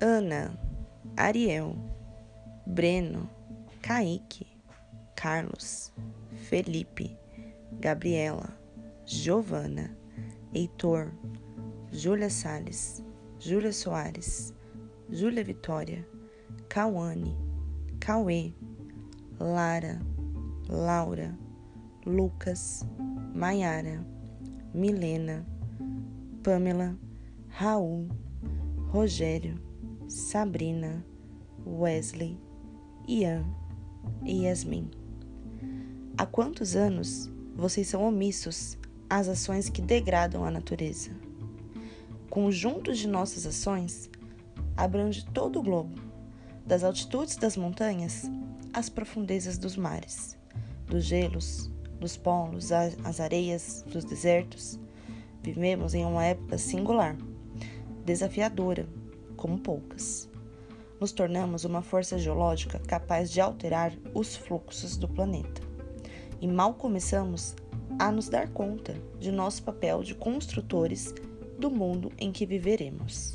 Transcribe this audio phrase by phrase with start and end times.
[0.00, 0.58] Ana,
[1.18, 1.76] Ariel,
[2.66, 3.28] Breno,
[3.82, 4.46] Kaique,
[5.14, 5.92] Carlos,
[6.48, 7.18] Felipe,
[7.80, 8.50] Gabriela,
[9.04, 9.94] Giovana,
[10.54, 11.12] Heitor,
[11.92, 13.02] Júlia Sales,
[13.38, 14.54] Júlia Soares,
[15.10, 16.06] Júlia Vitória,
[16.70, 17.36] Cauane,
[17.98, 18.54] Cauê,
[19.38, 20.00] Lara,
[20.66, 21.36] Laura,
[22.06, 22.86] Lucas,
[23.34, 24.02] Maiara,
[24.72, 25.44] Milena,
[26.42, 26.96] Pamela,
[27.50, 28.08] Raul,
[28.90, 29.60] Rogério,
[30.10, 31.06] Sabrina,
[31.64, 32.36] Wesley,
[33.06, 33.44] Ian
[34.24, 34.90] e Yasmin.
[36.18, 38.76] Há quantos anos vocês são omissos
[39.08, 41.12] às ações que degradam a natureza?
[42.28, 44.10] Conjuntos de nossas ações
[44.76, 45.94] abrange todo o globo,
[46.66, 48.28] das altitudes das montanhas
[48.72, 50.36] às profundezas dos mares,
[50.88, 51.70] dos gelos,
[52.00, 54.76] dos polos, às areias dos desertos.
[55.40, 57.16] Vivemos em uma época singular,
[58.04, 58.88] desafiadora,
[59.40, 60.28] como poucas.
[61.00, 65.62] Nos tornamos uma força geológica capaz de alterar os fluxos do planeta.
[66.40, 67.56] E mal começamos
[67.98, 71.14] a nos dar conta de nosso papel de construtores
[71.58, 73.34] do mundo em que viveremos.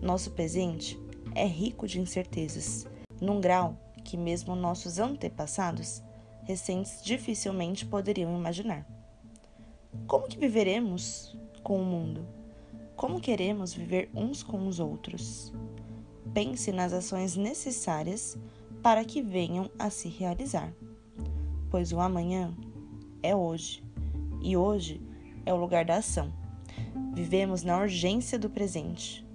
[0.00, 1.00] Nosso presente
[1.36, 2.86] é rico de incertezas,
[3.20, 6.02] num grau que mesmo nossos antepassados
[6.42, 8.84] recentes dificilmente poderiam imaginar.
[10.08, 12.41] Como que viveremos com o mundo?
[13.02, 15.52] Como queremos viver uns com os outros?
[16.32, 18.38] Pense nas ações necessárias
[18.80, 20.72] para que venham a se realizar,
[21.68, 22.54] pois o amanhã
[23.20, 23.82] é hoje
[24.40, 25.02] e hoje
[25.44, 26.32] é o lugar da ação.
[27.12, 29.26] Vivemos na urgência do presente.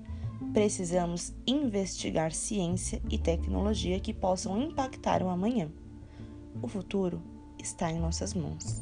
[0.53, 5.69] Precisamos investigar ciência e tecnologia que possam impactar o amanhã.
[6.61, 7.21] O futuro
[7.59, 8.81] está em nossas mãos.